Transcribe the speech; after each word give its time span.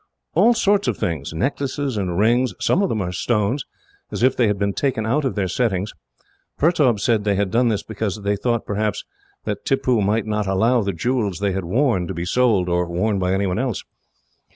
"All 0.33 0.55
sorts 0.55 0.87
of 0.87 0.97
things 0.97 1.31
necklaces 1.31 1.95
and 1.95 2.17
rings. 2.17 2.55
Some 2.59 2.81
of 2.81 2.89
them 2.89 3.03
are 3.03 3.11
stones, 3.11 3.65
as 4.09 4.23
if 4.23 4.35
they 4.35 4.47
had 4.47 4.57
been 4.57 4.73
taken 4.73 5.05
out 5.05 5.23
of 5.25 5.35
their 5.35 5.47
settings. 5.47 5.93
Pertaub 6.57 6.99
said 6.99 7.23
they 7.23 7.35
had 7.35 7.51
done 7.51 7.67
this 7.67 7.83
because 7.83 8.23
they 8.23 8.35
thought, 8.35 8.65
perhaps, 8.65 9.03
that 9.43 9.63
Tippoo 9.63 10.03
would 10.03 10.25
not 10.25 10.47
allow 10.47 10.81
the 10.81 10.91
jewels 10.91 11.37
they 11.37 11.51
had 11.51 11.65
worn 11.65 12.07
to 12.07 12.15
be 12.15 12.25
sold, 12.25 12.67
or 12.67 12.87
worn 12.87 13.19
by 13.19 13.31
anyone 13.31 13.59
else." 13.59 13.83